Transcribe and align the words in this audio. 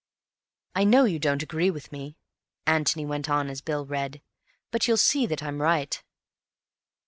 "I 0.73 0.83
know 0.83 1.05
you 1.05 1.19
don't 1.19 1.43
agree 1.43 1.69
with 1.69 1.91
me," 1.91 2.17
Antony 2.65 3.05
went 3.05 3.29
on 3.29 3.51
as 3.51 3.61
Bill 3.61 3.85
read, 3.85 4.19
"but 4.71 4.87
you'll 4.87 4.97
see 4.97 5.27
that 5.27 5.43
I'm 5.43 5.61
right." 5.61 6.01